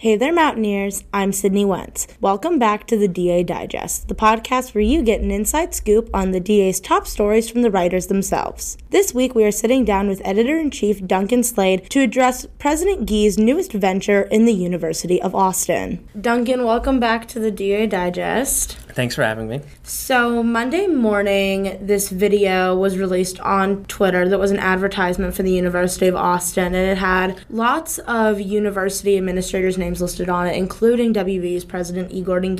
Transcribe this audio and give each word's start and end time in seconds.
Hey 0.00 0.14
there, 0.14 0.32
Mountaineers. 0.32 1.02
I'm 1.12 1.32
Sydney 1.32 1.64
Wentz. 1.64 2.06
Welcome 2.20 2.60
back 2.60 2.86
to 2.86 2.96
the 2.96 3.08
DA 3.08 3.42
Digest, 3.42 4.06
the 4.06 4.14
podcast 4.14 4.72
where 4.72 4.84
you 4.84 5.02
get 5.02 5.22
an 5.22 5.32
inside 5.32 5.74
scoop 5.74 6.08
on 6.14 6.30
the 6.30 6.38
DA's 6.38 6.78
top 6.78 7.04
stories 7.08 7.50
from 7.50 7.62
the 7.62 7.70
writers 7.72 8.06
themselves. 8.06 8.78
This 8.90 9.12
week, 9.12 9.34
we 9.34 9.44
are 9.44 9.50
sitting 9.50 9.84
down 9.84 10.06
with 10.06 10.22
Editor 10.24 10.56
in 10.56 10.70
Chief 10.70 11.04
Duncan 11.04 11.42
Slade 11.42 11.90
to 11.90 12.00
address 12.00 12.46
President 12.60 13.08
Gee's 13.08 13.38
newest 13.38 13.72
venture 13.72 14.22
in 14.22 14.44
the 14.44 14.52
University 14.52 15.20
of 15.20 15.34
Austin. 15.34 16.08
Duncan, 16.20 16.64
welcome 16.64 17.00
back 17.00 17.26
to 17.28 17.40
the 17.40 17.50
DA 17.50 17.88
Digest. 17.88 18.76
Thanks 18.98 19.16
for 19.16 19.22
having 19.22 19.48
me. 19.48 19.60
So, 19.82 20.42
Monday 20.42 20.86
morning, 20.86 21.78
this 21.80 22.08
video 22.08 22.76
was 22.76 22.98
released 22.98 23.38
on 23.40 23.84
Twitter 23.84 24.28
that 24.28 24.38
was 24.38 24.50
an 24.50 24.58
advertisement 24.58 25.34
for 25.34 25.42
the 25.42 25.52
University 25.52 26.06
of 26.06 26.16
Austin, 26.16 26.74
and 26.74 26.76
it 26.76 26.98
had 26.98 27.40
lots 27.50 27.98
of 27.98 28.40
university 28.40 29.16
administrators' 29.16 29.78
names 29.78 29.87
listed 29.96 30.28
on 30.28 30.46
it, 30.46 30.56
including 30.56 31.12
WVU's 31.14 31.64
president, 31.64 32.12
E. 32.12 32.22
Gordon. 32.22 32.56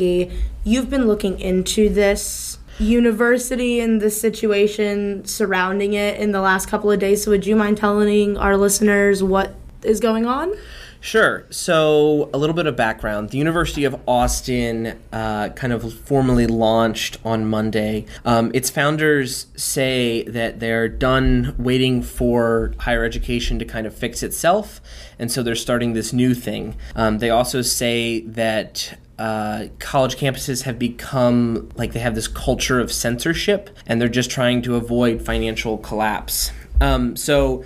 You've 0.64 0.90
been 0.90 1.06
looking 1.06 1.38
into 1.40 1.88
this 1.88 2.58
university 2.78 3.80
and 3.80 4.00
the 4.00 4.10
situation 4.10 5.24
surrounding 5.24 5.94
it 5.94 6.18
in 6.20 6.32
the 6.32 6.40
last 6.40 6.68
couple 6.68 6.90
of 6.90 6.98
days, 7.00 7.24
so 7.24 7.30
would 7.30 7.46
you 7.46 7.56
mind 7.56 7.76
telling 7.76 8.36
our 8.36 8.56
listeners 8.56 9.22
what 9.22 9.54
is 9.82 10.00
going 10.00 10.26
on? 10.26 10.54
Sure. 11.00 11.46
So, 11.50 12.28
a 12.34 12.38
little 12.38 12.54
bit 12.54 12.66
of 12.66 12.76
background. 12.76 13.30
The 13.30 13.38
University 13.38 13.84
of 13.84 14.00
Austin 14.06 14.98
uh, 15.12 15.50
kind 15.50 15.72
of 15.72 15.92
formally 16.00 16.46
launched 16.46 17.18
on 17.24 17.46
Monday. 17.46 18.04
Um, 18.24 18.50
its 18.52 18.68
founders 18.68 19.46
say 19.54 20.24
that 20.24 20.58
they're 20.58 20.88
done 20.88 21.54
waiting 21.56 22.02
for 22.02 22.74
higher 22.80 23.04
education 23.04 23.58
to 23.60 23.64
kind 23.64 23.86
of 23.86 23.94
fix 23.94 24.22
itself, 24.22 24.80
and 25.18 25.30
so 25.30 25.42
they're 25.42 25.54
starting 25.54 25.92
this 25.92 26.12
new 26.12 26.34
thing. 26.34 26.74
Um, 26.96 27.18
they 27.18 27.30
also 27.30 27.62
say 27.62 28.20
that 28.22 28.98
uh, 29.18 29.66
college 29.78 30.16
campuses 30.16 30.62
have 30.62 30.78
become 30.78 31.68
like 31.74 31.92
they 31.92 32.00
have 32.00 32.14
this 32.14 32.28
culture 32.28 32.78
of 32.78 32.92
censorship 32.92 33.68
and 33.86 34.00
they're 34.00 34.08
just 34.08 34.30
trying 34.30 34.62
to 34.62 34.76
avoid 34.76 35.20
financial 35.20 35.76
collapse. 35.78 36.52
Um, 36.80 37.16
so, 37.16 37.64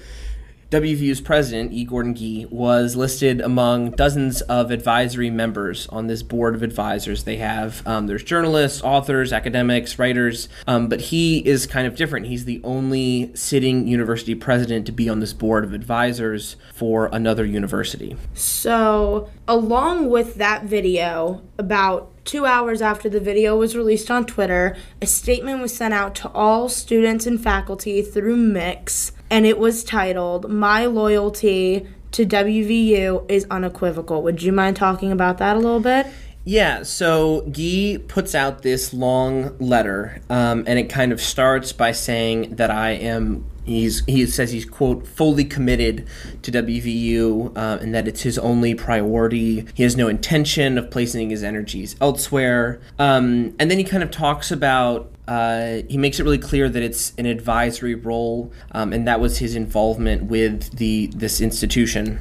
WVU's 0.73 1.21
president, 1.21 1.71
E. 1.75 1.85
Gordon 1.85 2.15
Gee, 2.15 2.47
was 2.47 2.97
listed 2.97 3.43
among 3.43 3.91
dozens 3.91 4.41
of 4.41 4.71
advisory 4.71 5.29
members 5.29 5.87
on 5.89 6.07
this 6.07 6.23
board 6.23 6.55
of 6.55 6.63
advisors 6.63 7.25
they 7.25 7.37
have. 7.37 7.87
Um, 7.87 8.07
there's 8.07 8.25
journalists, 8.25 8.81
authors, 8.83 9.35
academics, 9.35 9.99
writers, 9.99 10.49
um, 10.67 10.89
but 10.89 11.03
he 11.03 11.47
is 11.47 11.67
kind 11.67 11.87
of 11.87 11.95
different. 11.95 12.25
He's 12.25 12.47
the 12.47 12.59
only 12.65 13.33
sitting 13.35 13.87
university 13.87 14.35
president 14.35 14.87
to 14.87 14.93
be 14.93 15.11
on 15.11 15.21
this 15.21 15.35
board 15.35 15.65
of 15.65 15.75
advisors 15.75 16.57
for 16.73 17.11
another 17.13 17.45
university. 17.45 18.17
So, 18.33 19.29
along 19.47 20.09
with 20.09 20.37
that 20.37 20.65
video, 20.65 21.43
about 21.59 22.09
two 22.25 22.47
hours 22.47 22.81
after 22.81 23.11
the 23.11 23.21
video 23.21 23.59
was 23.59 23.77
released 23.77 24.11
on 24.11 24.25
Twitter, 24.25 24.77
a 25.03 25.07
statement 25.07 25.61
was 25.61 25.77
sent 25.77 25.93
out 25.93 26.15
to 26.15 26.31
all 26.31 26.71
students 26.71 27.27
and 27.27 27.39
faculty 27.39 28.01
through 28.01 28.37
Mix 28.37 29.13
and 29.33 29.47
it 29.47 29.59
was 29.59 29.83
titled 29.83 30.51
My 30.51 30.85
Loyalty 30.85 31.87
to 32.11 32.27
WVU 32.27 33.25
is 33.31 33.47
Unequivocal. 33.51 34.23
Would 34.23 34.43
you 34.43 34.53
mind 34.53 34.77
talking 34.77 35.11
about 35.11 35.39
that 35.39 35.57
a 35.57 35.59
little 35.59 35.81
bit? 35.81 36.07
Yeah, 36.45 36.83
so 36.83 37.49
Gee 37.51 37.97
puts 37.97 38.35
out 38.35 38.61
this 38.61 38.93
long 38.93 39.57
letter, 39.59 40.21
um, 40.29 40.65
and 40.67 40.79
it 40.79 40.91
kind 40.91 41.13
of 41.13 41.21
starts 41.21 41.73
by 41.73 41.93
saying 41.93 42.57
that 42.57 42.71
I 42.71 42.91
am. 42.91 43.47
He's 43.65 44.05
he 44.07 44.27
says 44.27 44.51
he's 44.51 44.65
quote 44.65 45.07
fully 45.07 45.45
committed 45.45 46.09
to 46.43 46.51
WVU 46.51 47.57
uh, 47.57 47.79
and 47.81 47.95
that 47.95 48.09
it's 48.09 48.23
his 48.23 48.37
only 48.37 48.75
priority. 48.75 49.65
He 49.75 49.85
has 49.85 49.97
no 49.97 50.09
intention 50.09 50.77
of 50.77 50.91
placing 50.91 51.31
his 51.31 51.45
energies 51.45 51.95
elsewhere. 52.01 52.81
Um, 52.99 53.55
and 53.61 53.71
then 53.71 53.79
he 53.79 53.85
kind 53.85 54.03
of 54.03 54.11
talks 54.11 54.51
about 54.51 55.12
uh, 55.29 55.83
he 55.89 55.97
makes 55.97 56.19
it 56.19 56.25
really 56.25 56.39
clear 56.39 56.69
that 56.69 56.83
it's 56.83 57.13
an 57.17 57.27
advisory 57.27 57.95
role, 57.95 58.53
um, 58.73 58.93
and 58.93 59.07
that 59.07 59.21
was 59.21 59.39
his 59.39 59.55
involvement 59.55 60.25
with 60.25 60.77
the 60.77 61.07
this 61.09 61.41
institution. 61.41 62.19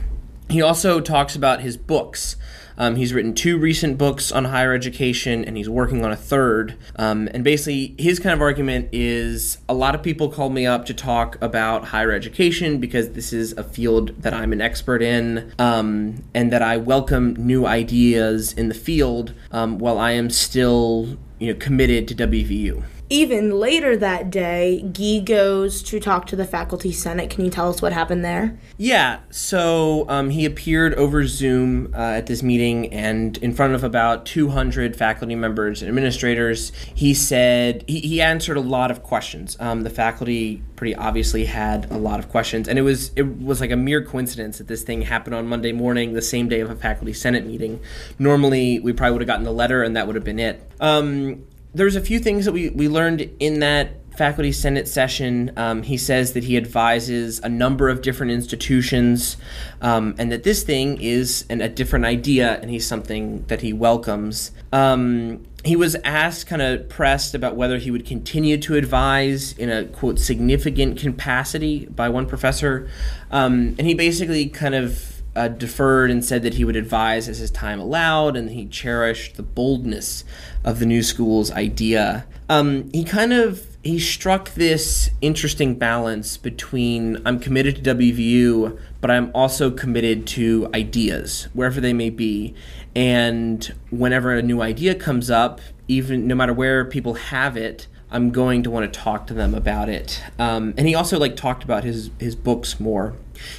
He 0.50 0.62
also 0.62 1.00
talks 1.00 1.36
about 1.36 1.62
his 1.62 1.78
books. 1.78 2.36
Um, 2.78 2.96
he's 2.96 3.14
written 3.14 3.34
two 3.34 3.58
recent 3.58 3.98
books 3.98 4.32
on 4.32 4.46
higher 4.46 4.74
education, 4.74 5.46
and 5.46 5.56
he's 5.56 5.70
working 5.70 6.04
on 6.04 6.12
a 6.12 6.16
third. 6.16 6.78
Um, 6.96 7.30
and 7.34 7.44
basically, 7.44 7.96
his 7.98 8.20
kind 8.20 8.34
of 8.34 8.42
argument 8.42 8.90
is 8.92 9.60
a 9.70 9.74
lot 9.74 9.96
of 9.96 10.04
people 10.04 10.30
call 10.30 10.50
me 10.50 10.66
up 10.66 10.86
to 10.86 10.94
talk 10.94 11.38
about 11.42 11.86
higher 11.86 12.12
education 12.12 12.80
because 12.80 13.12
this 13.12 13.34
is 13.34 13.54
a 13.54 13.64
field 13.64 14.22
that 14.22 14.34
I'm 14.34 14.52
an 14.52 14.62
expert 14.62 15.02
in, 15.02 15.54
um, 15.58 16.24
and 16.34 16.52
that 16.52 16.62
I 16.62 16.78
welcome 16.78 17.36
new 17.36 17.66
ideas 17.66 18.54
in 18.54 18.68
the 18.68 18.74
field 18.74 19.34
um, 19.52 19.78
while 19.78 19.98
I 19.98 20.12
am 20.12 20.30
still 20.30 21.18
you 21.42 21.52
know, 21.52 21.60
committed 21.60 22.08
to 22.08 22.14
WVU. 22.14 22.84
Even 23.12 23.60
later 23.60 23.98
that 23.98 24.30
day, 24.30 24.86
Gee 24.90 25.20
goes 25.20 25.84
to 25.84 26.00
talk 26.00 26.28
to 26.28 26.38
the 26.38 26.46
faculty 26.46 26.94
senate. 26.94 27.30
Can 27.30 27.44
you 27.44 27.52
tell 27.52 27.68
us 27.68 27.82
what 27.82 27.92
happened 27.92 28.24
there? 28.24 28.58
Yeah, 28.78 29.20
so 29.30 30.06
um, 30.08 30.30
he 30.30 30.46
appeared 30.46 30.94
over 30.94 31.28
Zoom 31.28 31.94
uh, 31.94 31.98
at 31.98 32.28
this 32.28 32.42
meeting 32.42 32.88
and 32.94 33.36
in 33.40 33.54
front 33.54 33.74
of 33.74 33.84
about 33.84 34.26
200 34.26 34.96
faculty 34.96 35.36
members 35.36 35.82
and 35.82 35.90
administrators. 35.90 36.72
He 36.96 37.14
said 37.14 37.84
he, 37.86 38.00
he 38.00 38.22
answered 38.22 38.56
a 38.56 38.62
lot 38.62 38.92
of 38.92 39.04
questions. 39.04 39.58
Um, 39.60 39.82
the 39.82 39.90
faculty 39.90 40.64
pretty 40.78 40.96
obviously 40.96 41.44
had 41.44 41.92
a 41.92 41.98
lot 41.98 42.18
of 42.18 42.30
questions, 42.30 42.70
and 42.70 42.80
it 42.80 42.84
was 42.84 43.12
it 43.18 43.24
was 43.42 43.60
like 43.60 43.72
a 43.72 43.76
mere 43.76 44.02
coincidence 44.02 44.60
that 44.60 44.70
this 44.70 44.84
thing 44.84 45.02
happened 45.02 45.36
on 45.36 45.48
Monday 45.48 45.74
morning, 45.74 46.14
the 46.14 46.22
same 46.22 46.48
day 46.48 46.62
of 46.62 46.70
a 46.70 46.78
faculty 46.78 47.12
senate 47.12 47.46
meeting. 47.46 47.82
Normally, 48.20 48.80
we 48.80 48.94
probably 48.94 49.12
would 49.16 49.22
have 49.24 49.28
gotten 49.28 49.44
the 49.44 49.52
letter, 49.52 49.84
and 49.84 49.98
that 49.98 50.08
would 50.08 50.16
have 50.16 50.24
been 50.24 50.40
it. 50.40 50.66
Um, 50.80 51.46
there's 51.74 51.96
a 51.96 52.02
few 52.02 52.20
things 52.20 52.46
that 52.46 52.52
we, 52.52 52.70
we 52.70 52.88
learned 52.88 53.30
in 53.40 53.60
that 53.60 53.98
faculty 54.18 54.52
senate 54.52 54.88
session. 54.88 55.52
Um, 55.56 55.84
he 55.84 55.98
says 55.98 56.34
that 56.34 56.44
he 56.44 56.58
advises 56.58 57.40
a 57.40 57.50
number 57.50 57.90
of 57.90 58.02
different 58.02 58.32
institutions 58.32 59.38
um, 59.82 60.16
and 60.18 60.32
that 60.32 60.44
this 60.44 60.64
thing 60.64 61.00
is 61.02 61.46
an, 61.50 61.62
a 61.62 61.70
different 61.70 62.06
idea 62.06 62.60
and 62.62 62.70
he's 62.70 62.86
something 62.86 63.46
that 63.48 63.62
he 63.62 63.72
welcomes. 63.72 64.52
Um, 64.74 65.46
he 65.64 65.76
was 65.76 65.96
asked 66.04 66.48
kind 66.48 66.62
of 66.62 66.90
pressed 66.90 67.36
about 67.36 67.56
whether 67.56 67.78
he 67.78 67.92
would 67.92 68.06
continue 68.06 68.58
to 68.58 68.76
advise 68.76 69.54
in 69.54 69.70
a 69.70 69.86
quote 69.86 70.20
significant 70.20 71.00
capacity 71.00 71.86
by 71.86 72.10
one 72.10 72.26
professor. 72.26 72.90
Um, 73.30 73.76
and 73.78 73.82
he 73.82 73.94
basically 73.94 74.48
kind 74.50 74.76
of 74.76 75.21
uh, 75.36 75.48
deferred 75.48 76.12
and 76.12 76.24
said 76.24 76.44
that 76.44 76.56
he 76.56 76.66
would 76.66 76.76
advise 76.76 77.30
as 77.30 77.38
his 77.40 77.52
time 77.52 77.80
allowed, 77.80 78.36
and 78.36 78.52
he 78.52 78.66
cherished 78.66 79.38
the 79.38 79.44
boldness 79.44 80.24
of 80.64 80.80
the 80.80 80.86
new 80.86 81.02
school's 81.02 81.52
idea. 81.52 82.26
Um, 82.50 82.90
he 82.92 83.04
kind 83.04 83.32
of 83.34 83.66
he 83.84 83.98
struck 83.98 84.54
this 84.54 85.10
interesting 85.22 85.76
balance 85.76 86.38
between 86.38 87.22
I'm 87.26 87.40
committed 87.40 87.84
to 87.84 87.96
WVU, 87.96 88.80
but 89.00 89.10
I'm 89.10 89.32
also 89.34 89.72
committed 89.72 90.28
to 90.28 90.70
ideas 90.74 91.48
wherever 91.54 91.82
they 91.82 91.94
may 91.94 92.10
be. 92.10 92.54
And 92.96 93.74
whenever 93.90 94.34
a 94.34 94.42
new 94.42 94.62
idea 94.62 94.96
comes 94.96 95.32
up, 95.32 95.62
even 95.88 96.28
no 96.28 96.36
matter 96.36 96.54
where 96.54 96.86
people 96.86 97.16
have 97.16 97.58
it, 97.58 97.88
I'm 98.12 98.32
going 98.32 98.64
to 98.64 98.72
want 98.72 98.92
to 98.92 99.00
talk 99.00 99.28
to 99.28 99.34
them 99.34 99.54
about 99.54 99.90
it. 99.90 100.22
Um, 100.38 100.74
and 100.78 100.88
he 100.88 100.96
also 100.96 101.18
like 101.18 101.36
talked 101.36 101.64
about 101.64 101.84
his 101.84 102.12
his 102.20 102.36
books 102.36 102.80
more. 102.80 103.14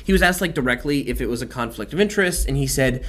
He 0.04 0.12
was 0.12 0.22
asked 0.22 0.40
like 0.40 0.54
directly 0.54 1.08
if 1.08 1.20
it 1.20 1.26
was 1.26 1.42
a 1.42 1.46
conflict 1.46 1.92
of 1.92 2.00
interest, 2.00 2.46
and 2.46 2.56
he 2.56 2.66
said, 2.66 3.04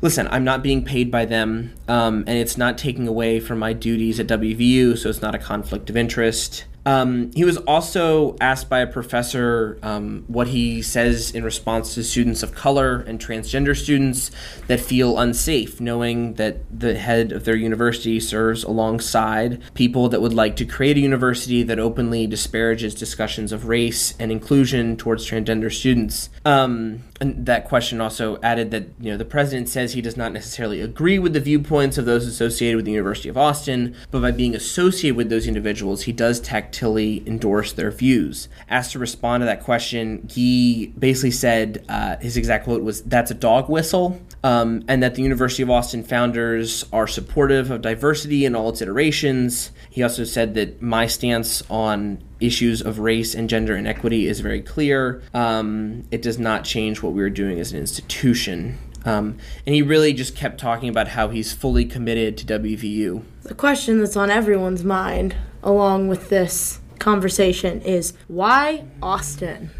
listen, 0.00 0.28
I'm 0.30 0.44
not 0.44 0.62
being 0.62 0.84
paid 0.84 1.10
by 1.10 1.24
them, 1.24 1.72
um, 1.86 2.24
and 2.26 2.36
it's 2.38 2.58
not 2.58 2.76
taking 2.76 3.08
away 3.08 3.40
from 3.40 3.58
my 3.58 3.72
duties 3.72 4.20
at 4.20 4.26
WVU, 4.26 4.98
so 4.98 5.08
it's 5.08 5.22
not 5.22 5.34
a 5.34 5.38
conflict 5.38 5.88
of 5.88 5.96
interest. 5.96 6.64
Um, 6.88 7.30
he 7.34 7.44
was 7.44 7.58
also 7.58 8.34
asked 8.40 8.70
by 8.70 8.78
a 8.78 8.86
professor 8.86 9.78
um, 9.82 10.24
what 10.26 10.48
he 10.48 10.80
says 10.80 11.30
in 11.32 11.44
response 11.44 11.94
to 11.96 12.02
students 12.02 12.42
of 12.42 12.54
color 12.54 13.00
and 13.00 13.20
transgender 13.20 13.76
students 13.76 14.30
that 14.68 14.80
feel 14.80 15.18
unsafe, 15.18 15.82
knowing 15.82 16.34
that 16.34 16.62
the 16.72 16.94
head 16.94 17.30
of 17.30 17.44
their 17.44 17.56
university 17.56 18.18
serves 18.18 18.64
alongside 18.64 19.60
people 19.74 20.08
that 20.08 20.22
would 20.22 20.32
like 20.32 20.56
to 20.56 20.64
create 20.64 20.96
a 20.96 21.00
university 21.00 21.62
that 21.62 21.78
openly 21.78 22.26
disparages 22.26 22.94
discussions 22.94 23.52
of 23.52 23.66
race 23.66 24.14
and 24.18 24.32
inclusion 24.32 24.96
towards 24.96 25.28
transgender 25.28 25.70
students. 25.70 26.30
Um, 26.46 27.02
and 27.20 27.46
that 27.46 27.66
question 27.66 28.00
also 28.00 28.38
added 28.42 28.70
that 28.70 28.88
you 29.00 29.10
know 29.10 29.16
the 29.16 29.24
president 29.24 29.68
says 29.68 29.92
he 29.92 30.00
does 30.00 30.16
not 30.16 30.32
necessarily 30.32 30.80
agree 30.80 31.18
with 31.18 31.32
the 31.32 31.40
viewpoints 31.40 31.98
of 31.98 32.04
those 32.04 32.26
associated 32.26 32.76
with 32.76 32.84
the 32.84 32.92
University 32.92 33.28
of 33.28 33.36
Austin, 33.36 33.96
but 34.10 34.22
by 34.22 34.30
being 34.30 34.54
associated 34.54 35.16
with 35.16 35.28
those 35.28 35.46
individuals, 35.46 36.02
he 36.02 36.12
does 36.12 36.40
tactilely 36.40 37.26
endorse 37.26 37.72
their 37.72 37.90
views. 37.90 38.48
Asked 38.68 38.92
to 38.92 38.98
respond 38.98 39.40
to 39.40 39.46
that 39.46 39.62
question, 39.62 40.28
he 40.30 40.92
basically 40.98 41.30
said 41.30 41.84
uh, 41.88 42.16
his 42.18 42.36
exact 42.36 42.64
quote 42.64 42.82
was, 42.82 43.02
"That's 43.02 43.30
a 43.30 43.34
dog 43.34 43.68
whistle," 43.68 44.20
um, 44.44 44.84
and 44.86 45.02
that 45.02 45.14
the 45.14 45.22
University 45.22 45.62
of 45.62 45.70
Austin 45.70 46.04
founders 46.04 46.84
are 46.92 47.06
supportive 47.06 47.70
of 47.70 47.82
diversity 47.82 48.44
in 48.44 48.54
all 48.54 48.68
its 48.68 48.80
iterations. 48.80 49.72
He 49.90 50.02
also 50.02 50.24
said 50.24 50.54
that 50.54 50.80
my 50.80 51.06
stance 51.06 51.62
on 51.68 52.22
issues 52.40 52.80
of 52.80 52.98
race 52.98 53.34
and 53.34 53.48
gender 53.48 53.76
inequity 53.76 54.26
is 54.26 54.40
very 54.40 54.60
clear. 54.60 55.22
Um, 55.34 56.04
it 56.10 56.22
does 56.22 56.38
not 56.38 56.64
change 56.64 57.02
what 57.02 57.12
we 57.12 57.22
are 57.22 57.30
doing 57.30 57.58
as 57.58 57.72
an 57.72 57.78
institution. 57.78 58.78
Um, 59.04 59.38
and 59.64 59.74
he 59.74 59.82
really 59.82 60.12
just 60.12 60.36
kept 60.36 60.58
talking 60.58 60.88
about 60.88 61.08
how 61.08 61.28
he's 61.28 61.52
fully 61.52 61.84
committed 61.84 62.36
to 62.38 62.58
WVU. 62.58 63.22
The 63.42 63.54
question 63.54 64.00
that's 64.00 64.16
on 64.16 64.30
everyone's 64.30 64.84
mind, 64.84 65.36
along 65.62 66.08
with 66.08 66.28
this 66.28 66.80
conversation, 66.98 67.80
is 67.82 68.12
why 68.26 68.84
Austin? 69.02 69.70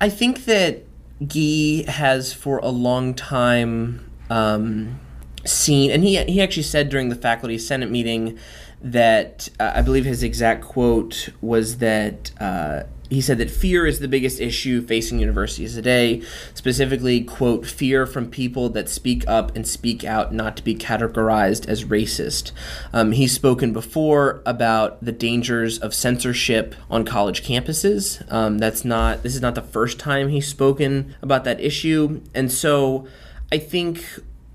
I 0.00 0.08
think 0.08 0.44
that 0.44 0.84
Gee 1.26 1.84
has 1.84 2.32
for 2.32 2.58
a 2.58 2.68
long 2.68 3.14
time 3.14 4.08
um, 4.30 5.00
seen, 5.48 5.90
and 5.90 6.04
he 6.04 6.22
he 6.24 6.40
actually 6.40 6.62
said 6.62 6.88
during 6.88 7.08
the 7.08 7.16
faculty 7.16 7.58
senate 7.58 7.90
meeting 7.90 8.38
that 8.80 9.48
uh, 9.58 9.72
I 9.74 9.82
believe 9.82 10.04
his 10.04 10.22
exact 10.22 10.64
quote 10.64 11.30
was 11.40 11.78
that. 11.78 12.30
Uh, 12.40 12.82
he 13.10 13.20
said 13.22 13.38
that 13.38 13.50
fear 13.50 13.86
is 13.86 14.00
the 14.00 14.08
biggest 14.08 14.38
issue 14.38 14.82
facing 14.82 15.18
universities 15.18 15.74
today, 15.74 16.22
specifically, 16.52 17.22
quote, 17.22 17.66
fear 17.66 18.06
from 18.06 18.30
people 18.30 18.68
that 18.70 18.88
speak 18.88 19.24
up 19.26 19.54
and 19.56 19.66
speak 19.66 20.04
out 20.04 20.32
not 20.34 20.56
to 20.58 20.62
be 20.62 20.74
categorized 20.74 21.66
as 21.66 21.84
racist. 21.84 22.52
Um, 22.92 23.12
he's 23.12 23.32
spoken 23.32 23.72
before 23.72 24.42
about 24.44 25.02
the 25.02 25.12
dangers 25.12 25.78
of 25.78 25.94
censorship 25.94 26.74
on 26.90 27.04
college 27.04 27.42
campuses. 27.42 28.30
Um, 28.30 28.58
that's 28.58 28.84
not, 28.84 29.22
this 29.22 29.34
is 29.34 29.40
not 29.40 29.54
the 29.54 29.62
first 29.62 29.98
time 29.98 30.28
he's 30.28 30.46
spoken 30.46 31.14
about 31.22 31.44
that 31.44 31.60
issue. 31.60 32.20
And 32.34 32.52
so 32.52 33.08
I 33.50 33.56
think 33.56 34.04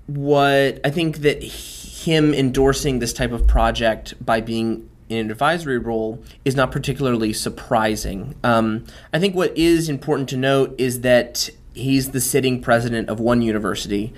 what, 0.06 0.80
I 0.84 0.90
think 0.90 1.18
that 1.18 1.42
him 1.42 2.34
endorsing 2.34 2.98
this 2.98 3.12
type 3.12 3.32
of 3.32 3.46
project 3.46 4.14
by 4.24 4.40
being 4.40 4.88
in 5.08 5.18
an 5.18 5.30
advisory 5.30 5.78
role 5.78 6.22
is 6.44 6.56
not 6.56 6.70
particularly 6.70 7.32
surprising. 7.32 8.34
Um, 8.42 8.84
I 9.12 9.18
think 9.18 9.34
what 9.34 9.56
is 9.56 9.88
important 9.88 10.28
to 10.30 10.36
note 10.36 10.74
is 10.78 11.00
that 11.02 11.50
he's 11.74 12.10
the 12.10 12.20
sitting 12.20 12.60
president 12.60 13.08
of 13.08 13.20
one 13.20 13.42
university, 13.42 14.12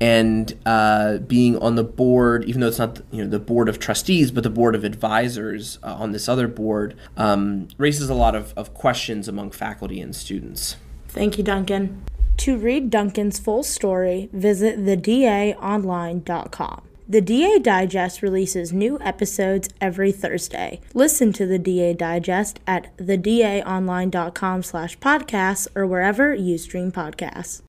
and 0.00 0.58
uh, 0.66 1.18
being 1.18 1.56
on 1.58 1.76
the 1.76 1.84
board, 1.84 2.44
even 2.44 2.60
though 2.60 2.66
it's 2.66 2.78
not 2.78 3.00
you 3.10 3.22
know 3.22 3.30
the 3.30 3.38
board 3.38 3.68
of 3.68 3.78
trustees, 3.78 4.30
but 4.30 4.42
the 4.42 4.50
board 4.50 4.74
of 4.74 4.84
advisors 4.84 5.78
uh, 5.82 5.94
on 5.94 6.12
this 6.12 6.28
other 6.28 6.48
board, 6.48 6.96
um, 7.16 7.68
raises 7.78 8.10
a 8.10 8.14
lot 8.14 8.34
of, 8.34 8.52
of 8.56 8.74
questions 8.74 9.28
among 9.28 9.52
faculty 9.52 10.00
and 10.00 10.16
students. 10.16 10.76
Thank 11.08 11.38
you, 11.38 11.44
Duncan. 11.44 12.02
To 12.42 12.58
read 12.58 12.90
Duncan's 12.90 13.38
full 13.38 13.62
story, 13.62 14.28
visit 14.32 14.84
thedaonline.com. 14.84 16.82
The 17.08 17.20
DA 17.20 17.60
Digest 17.60 18.20
releases 18.20 18.72
new 18.72 18.98
episodes 19.00 19.68
every 19.80 20.10
Thursday. 20.10 20.80
Listen 20.92 21.32
to 21.34 21.46
the 21.46 21.60
DA 21.60 21.94
Digest 21.94 22.58
at 22.66 22.96
thedaonline.com 22.96 24.64
slash 24.64 24.98
podcasts 24.98 25.68
or 25.76 25.86
wherever 25.86 26.34
you 26.34 26.58
stream 26.58 26.90
podcasts. 26.90 27.60